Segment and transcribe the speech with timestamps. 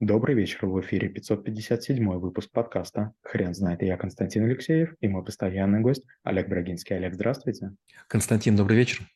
[0.00, 3.82] Добрый вечер, в эфире 557 выпуск подкаста «Хрен знает».
[3.82, 6.96] Я Константин Алексеев и мой постоянный гость Олег Брагинский.
[6.96, 7.72] Олег, здравствуйте.
[8.08, 9.06] Константин, добрый вечер.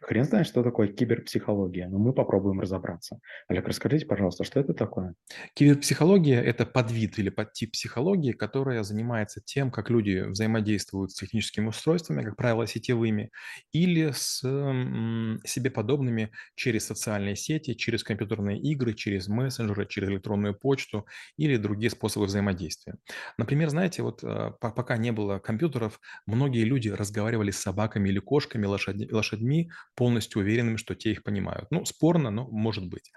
[0.00, 3.20] Хрен знает, что такое киберпсихология, но мы попробуем разобраться.
[3.48, 5.14] Олег, расскажите, пожалуйста, что это такое?
[5.54, 12.22] Киберпсихология– это подвид или подтип психологии, которая занимается тем, как люди взаимодействуют с техническими устройствами,
[12.22, 13.30] как правило, сетевыми,
[13.72, 21.06] или с себе подобными через социальные сети, через компьютерные игры, через мессенджеры, через электронную почту
[21.36, 22.96] или другие способы взаимодействия.
[23.38, 28.18] Например, знаете, вот э, по- пока не было компьютеров, многие люди разговаривали с собаками или
[28.18, 31.66] кошками, лошадь- лошадьми, полностью уверенными, что те их понимают.
[31.70, 33.10] Ну, спорно, но может быть.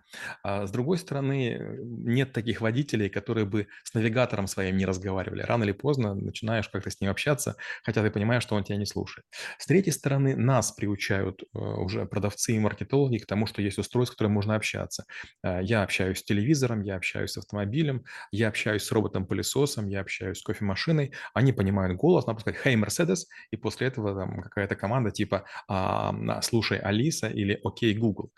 [0.43, 5.41] А с другой стороны, нет таких водителей, которые бы с навигатором своим не разговаривали.
[5.41, 8.85] Рано или поздно начинаешь как-то с ним общаться, хотя ты понимаешь, что он тебя не
[8.85, 9.26] слушает.
[9.57, 14.13] С третьей стороны, нас приучают э, уже продавцы и маркетологи к тому, что есть устройство,
[14.13, 15.05] с которым можно общаться.
[15.43, 20.40] Э, Я общаюсь с телевизором, я общаюсь с автомобилем, я общаюсь с роботом-пылесосом, я общаюсь
[20.40, 21.13] с кофемашиной.
[21.34, 26.12] Они понимают голос, надо сказать «Hey, Mercedes», и после этого там какая-то команда типа а,
[26.44, 28.32] «Слушай, Алиса» или «Окей, Google».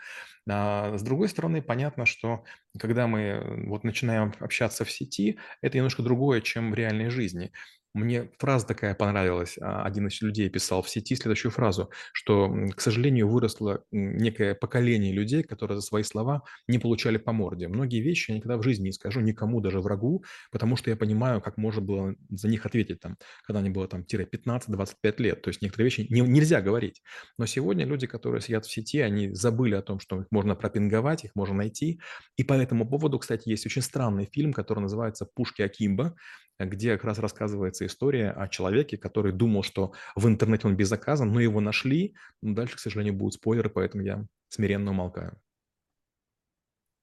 [0.48, 2.44] А с другой стороны, понятно, что
[2.80, 7.52] когда мы э, вот начинаем общаться в сети, это немножко другое, чем в реальной жизни.
[7.96, 9.58] Мне фраза такая понравилась.
[9.62, 15.14] а, Один из людей писал в сети следующую фразу, что, к сожалению, выросло некое поколение
[15.14, 17.70] людей, которые за свои слова не получали по морде.
[17.70, 21.40] Многие вещи я никогда в жизни не скажу никому, даже врагу, потому что я понимаю,
[21.42, 23.16] как можно было за них ответить, там,
[23.46, 25.42] когда мне было там, тире 15-25 лет.
[25.42, 27.02] То есть некоторые вещи не- нельзя говорить.
[27.38, 31.24] Но сегодня люди, которые сидят в сети, они забыли о том, что их можно пропинговать,
[31.24, 32.02] их можно найти.
[32.36, 36.14] И по этому поводу, кстати, есть очень странный фильм, который называется «Пушки Акимба»,
[36.60, 41.40] где как раз рассказывается история о человеке, который думал, что в интернете он безнаказан, но
[41.40, 42.16] его нашли.
[42.42, 45.40] Но дальше, к сожалению, будут спойлеры, поэтому я смиренно умолкаю.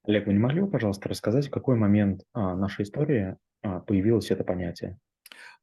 [0.05, 4.31] Олег, вы не могли бы, пожалуйста, рассказать, в какой момент а, нашей истории а, появилось
[4.31, 4.97] это понятие?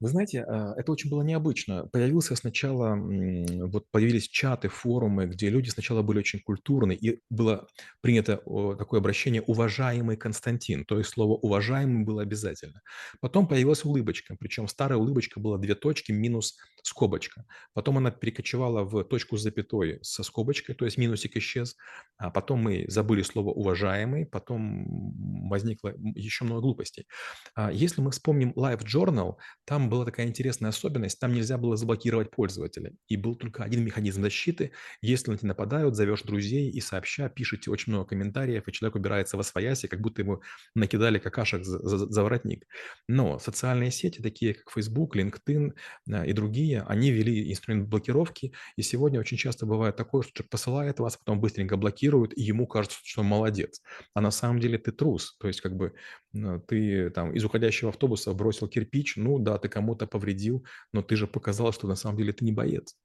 [0.00, 1.86] Вы знаете, а, это очень было необычно.
[1.86, 7.66] Появился сначала, вот появились чаты, форумы, где люди сначала были очень культурны, и было
[8.00, 8.36] принято
[8.78, 12.80] такое обращение «уважаемый Константин», то есть слово «уважаемый» было обязательно.
[13.20, 17.44] Потом появилась улыбочка, причем старая улыбочка была две точки минус скобочка.
[17.74, 21.76] Потом она перекочевала в точку с запятой со скобочкой, то есть минусик исчез.
[22.16, 27.06] А потом мы забыли слово «уважаемый», потом возникло еще много глупостей.
[27.54, 29.36] А Если мы вспомним Live Journal,
[29.70, 32.92] там была такая интересная особенность, там нельзя было заблокировать пользователя.
[33.06, 34.72] И был только один механизм защиты.
[35.00, 39.36] Если на тебя нападают, зовешь друзей и сообща пишете очень много комментариев, и человек убирается
[39.36, 40.42] во свояси, как будто ему
[40.74, 42.66] накидали какашек за, за, за воротник.
[43.06, 45.74] Но социальные сети, такие как Facebook, LinkedIn
[46.10, 50.50] а, и другие, они ввели инструмент блокировки, и сегодня очень часто бывает такое, что человек
[50.50, 53.80] посылает вас, потом быстренько блокируют, и ему кажется, что он молодец.
[54.14, 55.36] А на самом деле ты трус.
[55.38, 55.94] То есть как бы
[56.32, 61.26] ты там из уходящего автобуса бросил кирпич, ну да, ты кому-то повредил, но ты же
[61.26, 62.96] показал, что на самом деле ты не боец.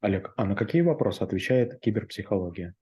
[0.00, 2.74] Олег, а на какие вопросы отвечает киберпсихология?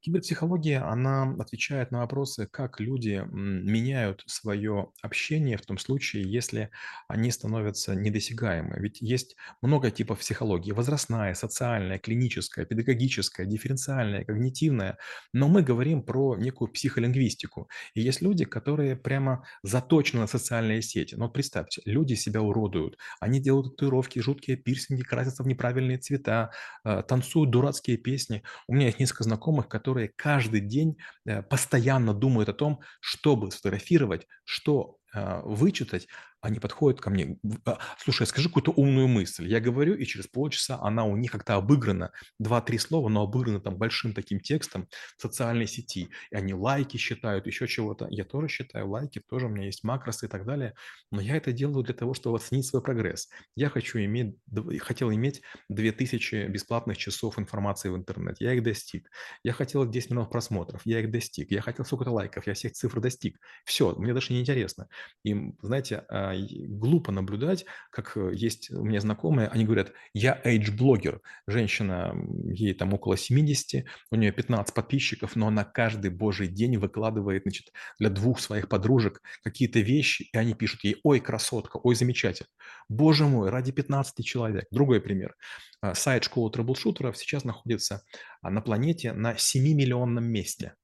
[0.00, 6.70] Киберпсихология, она отвечает на вопросы, как люди меняют свое общение в том случае, если
[7.08, 8.76] они становятся недосягаемы.
[8.78, 10.70] Ведь есть много типов психологии.
[10.70, 14.98] Возрастная, социальная, клиническая, педагогическая, дифференциальная, когнитивная.
[15.32, 17.68] Но мы говорим про некую психолингвистику.
[17.94, 21.16] И есть люди, которые прямо заточены на социальные сети.
[21.16, 22.98] Но вот представьте, люди себя уродуют.
[23.18, 26.52] Они делают татуировки, жуткие пирсинги, красятся в неправильные цвета,
[26.84, 28.44] э, танцуют дурацкие песни.
[28.68, 34.26] У меня есть несколько знакомых, которые каждый день э, постоянно думают о том, чтобы сфотографировать,
[34.44, 36.08] что вычитать,
[36.40, 39.48] они подходят ко мне, «А, слушай, скажи какую-то умную мысль.
[39.48, 42.12] Я говорю, и через полчаса она у них как-то обыграна.
[42.38, 46.10] Два-три слова, но обыграна там большим таким текстом в социальной сети.
[46.30, 48.06] И они лайки считают, еще чего-то.
[48.10, 50.74] Я тоже считаю лайки, тоже у меня есть макросы и так далее.
[51.10, 53.28] Но я это делаю для того, чтобы оценить свой прогресс.
[53.56, 54.36] Я хочу иметь,
[54.80, 58.44] хотел иметь 2000 бесплатных часов информации в интернете.
[58.44, 59.10] Я их достиг.
[59.42, 60.82] Я хотел 10 миллионов просмотров.
[60.84, 61.50] Я их достиг.
[61.50, 62.46] Я хотел сколько-то лайков.
[62.46, 63.38] Я всех цифр достиг.
[63.64, 64.88] Все, мне даже не интересно.
[65.24, 66.34] И, знаете, а,
[66.68, 72.14] глупо наблюдать, как э, есть у меня знакомые, они говорят, я age-блогер, женщина,
[72.44, 77.72] ей там около 70, у нее 15 подписчиков, но она каждый божий день выкладывает, значит,
[77.98, 82.48] для двух своих подружек какие-то вещи, и они пишут ей, ой, красотка, ой, замечательно.
[82.88, 84.66] Боже мой, ради 15 человек.
[84.70, 85.34] Другой пример.
[85.80, 88.02] А, сайт школы трэблшутеров сейчас находится
[88.42, 90.74] а, на планете на 7-миллионном месте.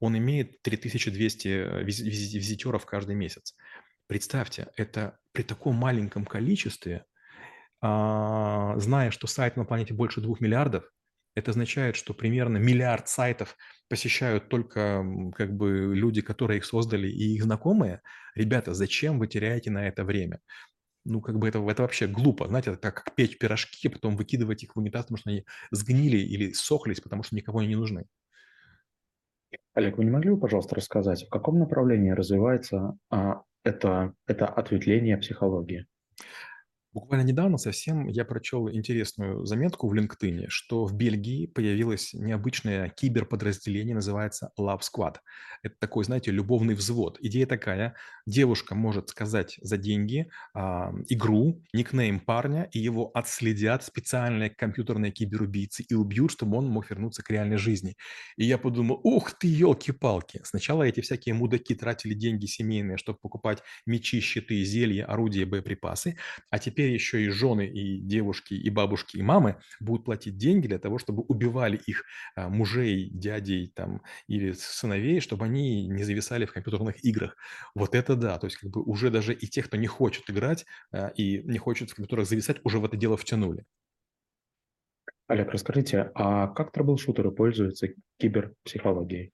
[0.00, 3.54] Он имеет 3200 э, визитеров каждый месяц.
[4.06, 7.04] Представьте, это при таком маленьком количестве,
[7.82, 10.84] а, зная, что сайт на планете больше двух миллиардов,
[11.36, 13.56] Это означает, что примерно миллиард сайтов
[13.88, 15.04] посещают только
[15.36, 18.02] как бы люди, которые их создали и их знакомые.
[18.34, 20.40] Ребята, зачем вы теряете на это время?
[21.04, 22.48] Ну, как бы это, это вообще глупо.
[22.48, 26.18] Знаете, это как печь пирожки, а потом выкидывать их в унитаз, потому что они сгнили
[26.18, 28.06] или сохлись, потому что никого не нужны.
[29.74, 35.16] Олег, вы не могли бы, пожалуйста, рассказать, в каком направлении развивается а, это, это ответвление
[35.16, 35.86] психологии?
[36.92, 43.94] Буквально недавно совсем я прочел интересную заметку в LinkedIn, что в Бельгии появилось необычное киберподразделение,
[43.94, 45.18] называется Love Squad.
[45.62, 47.18] Это такой, знаете, любовный взвод.
[47.20, 47.94] Идея такая,
[48.26, 55.84] девушка может сказать за деньги а, игру, никнейм парня, и его отследят специальные компьютерные киберубийцы
[55.88, 57.94] и убьют, чтобы он мог вернуться к реальной жизни.
[58.36, 60.40] И я подумал, ух ты, елки-палки.
[60.42, 66.16] Сначала эти всякие мудаки тратили деньги семейные, чтобы покупать мечи, щиты, зелья, орудия, боеприпасы,
[66.50, 70.66] а теперь теперь еще и жены, и девушки, и бабушки, и мамы будут платить деньги
[70.66, 72.04] для того, чтобы убивали их
[72.34, 77.36] а, мужей, дядей там, или сыновей, чтобы они не зависали в компьютерных играх.
[77.74, 80.64] Вот это да, то есть как бы уже даже и тех, кто не хочет играть
[80.90, 83.64] а, и не хочет в компьютерах зависать, уже в это дело втянули.
[85.26, 87.88] Олег, расскажите, а как трэбл-шутеры пользуются
[88.18, 89.32] киберпсихологией?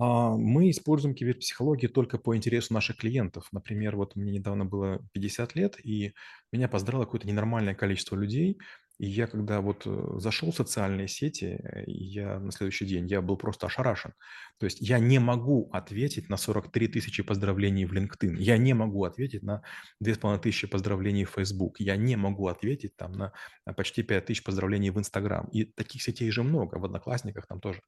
[0.00, 3.48] А, мы используем киберпсихологию только по интересу наших клиентов.
[3.52, 6.14] Например, вот мне недавно было 50 лет, и
[6.52, 8.58] меня поздравило какое-то ненормальное количество людей,
[9.00, 13.22] и я когда вот э, зашел в социальные сети, э, я на следующий день, я
[13.22, 14.12] был просто ошарашен.
[14.58, 19.04] То есть я не могу ответить на 43 тысячи поздравлений в LinkedIn, я не могу
[19.04, 19.62] ответить на
[20.04, 23.32] 2,5 тысячи поздравлений в Facebook, я не могу ответить там на
[23.74, 25.48] почти 5 тысяч поздравлений в Instagram.
[25.50, 27.80] И таких сетей же много, в Одноклассниках там тоже.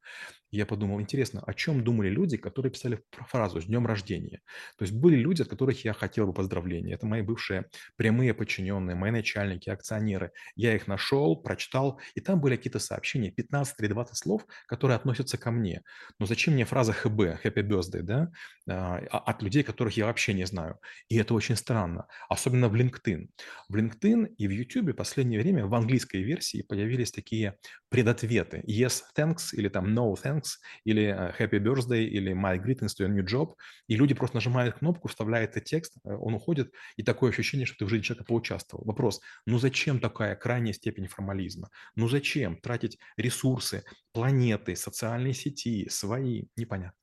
[0.50, 4.40] Я подумал, интересно, о чем думали люди, которые писали фразу «с днем рождения».
[4.78, 6.94] То есть были люди, от которых я хотел бы поздравления.
[6.94, 7.66] Это мои бывшие
[7.96, 10.32] прямые подчиненные, мои начальники, акционеры.
[10.56, 14.96] Я их нашел нашел, прочитал, и там были какие-то сообщения, 15 или 20 слов, которые
[14.96, 15.82] относятся ко мне.
[16.18, 18.30] Но зачем мне фраза ХБ, Happy Birthday, да,
[18.68, 20.78] а, а, от людей, которых я вообще не знаю?
[21.08, 23.28] И это очень странно, особенно в LinkedIn.
[23.68, 27.56] В LinkedIn и в YouTube в последнее время в английской версии появились такие
[27.88, 28.62] предответы.
[28.66, 33.08] Yes, thanks, или там no, thanks, или э, happy birthday, или my greetings to your
[33.08, 33.54] new job.
[33.88, 37.78] И люди просто нажимают кнопку, вставляют этот текст, э, он уходит, и такое ощущение, что
[37.78, 38.84] ты в жизни человека поучаствовал.
[38.84, 41.70] Вопрос, ну зачем такая крайняя степень формализма?
[41.94, 46.44] Ну зачем тратить ресурсы, планеты, социальные сети, свои?
[46.56, 46.98] Непонятно.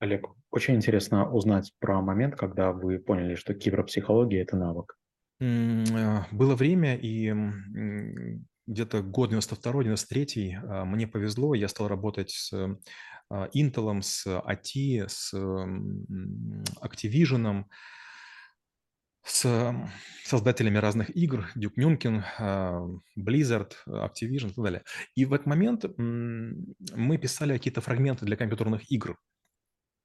[0.00, 4.96] Олег, очень интересно узнать про момент, когда вы поняли, что киберпсихология– это навык.
[5.40, 7.32] Э, было время, и
[8.66, 15.34] где-то год 92-93 а, мне повезло, я стал работать с а, Intel, с AT, с
[16.80, 17.64] Activision,
[19.24, 19.74] с
[20.24, 22.80] создателями разных игр, Duke Nukem, а,
[23.18, 24.82] Blizzard, Activision и так далее.
[25.14, 29.18] И в этот момент мы писали какие-то фрагменты для компьютерных игр.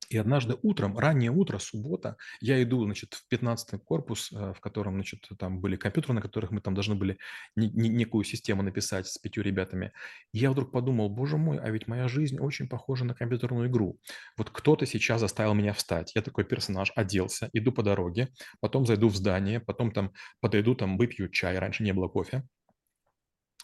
[0.09, 4.93] И однажды утром, раннее утро, суббота, я иду, значит, в 15 корпус, э, в котором,
[4.95, 7.17] значит, там были компьютеры, на которых мы там должны были
[7.55, 9.91] некую систему написать с пятью ребятами.
[10.31, 13.99] Я вдруг подумал, боже мой, а ведь моя жизнь очень похожа на компьютерную игру.
[14.37, 16.13] Вот кто-то сейчас заставил меня встать.
[16.15, 18.29] Я такой персонаж, оделся, иду по дороге,
[18.61, 22.43] потом зайду в здание, потом там подойду, там выпью чай, раньше не было кофе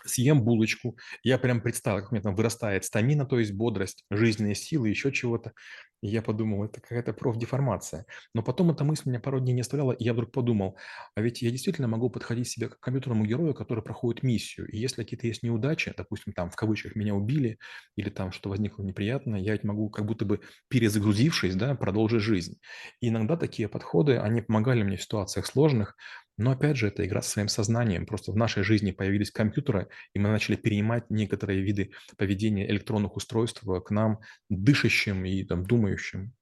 [0.06, 4.56] съем булочку, я прям представил, как у меня там вырастает стамина, то есть бодрость, жизненные
[4.56, 5.54] силы, еще чего-то.
[6.02, 8.06] И я подумал, это какая-то профдеформация.
[8.34, 10.78] Но потом эта мысль меня пару дней не оставляла, и я вдруг подумал,
[11.16, 14.68] а ведь я действительно могу подходить себе к компьютерному герою, который проходит миссию.
[14.68, 17.58] И если какие-то есть неудачи, допустим, там в кавычках меня убили,
[17.96, 22.60] или там что возникло неприятное, я ведь могу как будто бы перезагрузившись, да, продолжить жизнь.
[23.00, 25.96] И иногда такие подходы, они помогали мне в ситуациях сложных,
[26.38, 28.06] но опять же, это игра со своим сознанием.
[28.06, 33.64] Просто в нашей жизни появились компьютеры, и мы начали перенимать некоторые виды поведения электронных устройств
[33.64, 36.34] к нам, дышащим и там, думающим.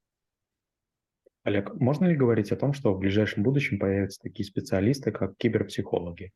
[1.44, 6.32] Олег, можно ли говорить о том, что в ближайшем будущем появятся такие специалисты, как киберпсихологи?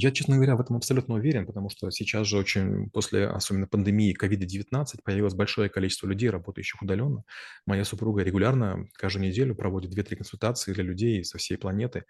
[0.00, 4.16] Я, честно говоря, в этом абсолютно уверен, потому что сейчас же очень, после особенно пандемии
[4.16, 7.24] COVID-19, появилось большое количество людей, работающих удаленно.
[7.66, 12.04] Моя супруга регулярно, каждую неделю проводит 2-3 консультации для людей со всей планеты.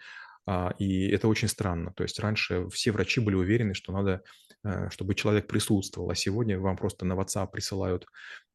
[0.46, 1.92] А, и это очень странно.
[1.94, 4.22] То есть раньше все врачи были уверены, что надо,
[4.64, 8.06] э, чтобы человек присутствовал, а сегодня вам просто на WhatsApp присылают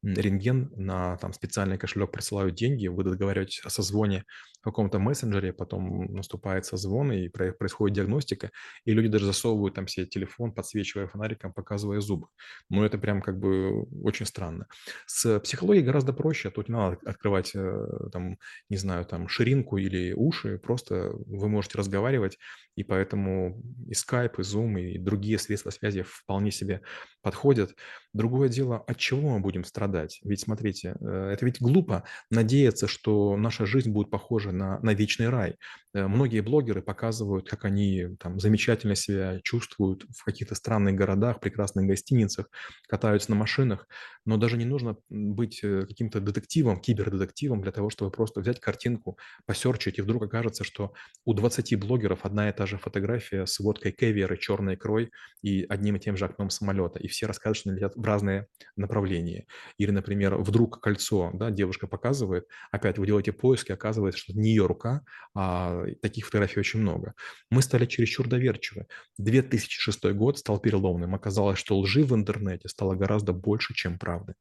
[0.02, 4.24] рентген, на там, специальный кошелек присылают деньги, вы договариваетесь о созвоне
[4.60, 8.50] в каком-то мессенджере, потом наступает созвон и происходит диагностика,
[8.84, 12.28] и люди даже засовывают там себе телефон, подсвечивая фонариком, показывая зубы.
[12.68, 14.66] Ну, это прям как бы очень странно.
[15.06, 18.38] С психологией гораздо проще, тут не надо открывать, э, там,
[18.68, 22.38] не знаю, там, ширинку или уши, просто вы можете можете разговаривать,
[22.76, 26.80] и поэтому и Skype, и Zoom, и другие средства связи вполне себе
[27.22, 27.74] подходят.
[28.12, 30.20] Другое дело, от чего мы будем страдать?
[30.24, 35.28] Ведь смотрите, э, это ведь глупо надеяться, что наша жизнь будет похожа на, на вечный
[35.28, 35.56] рай.
[35.94, 41.86] Э, многие блогеры показывают, как они там замечательно себя чувствуют в каких-то странных городах, прекрасных
[41.86, 42.50] гостиницах,
[42.88, 43.86] катаются на машинах,
[44.26, 49.18] но даже не нужно быть э, каким-то детективом, кибердетективом для того, чтобы просто взять картинку,
[49.46, 50.92] посерчить, и вдруг окажется, что
[51.24, 55.64] у 20 блогеров одна и та же фотография с водкой кевер и черной икрой и
[55.68, 59.46] одним и тем же окном самолета, и все рассказывают, что они летят в разные направления.
[59.78, 64.66] Или, например, вдруг кольцо, да, девушка показывает, опять вы делаете поиски, оказывается, что не ее
[64.66, 65.00] рука,
[65.34, 67.14] а таких фотографий очень много.
[67.50, 68.86] Мы стали чересчур доверчивы.
[69.18, 71.14] 2006 год стал переломным.
[71.14, 74.34] Оказалось, что лжи в интернете стало гораздо больше, чем правды.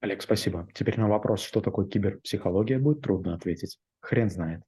[0.00, 0.68] Олег, спасибо.
[0.74, 3.78] Теперь на вопрос, что такое киберпсихология, будет трудно ответить.
[4.00, 4.62] Хрен знает.